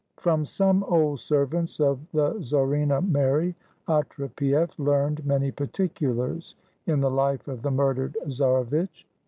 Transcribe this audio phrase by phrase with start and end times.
[0.17, 3.53] 6S RUSSIA From some old servants of the Czarina Mary,
[3.87, 6.55] Otre pief learned many particulars
[6.87, 9.05] in the life of the murdered czarevitch.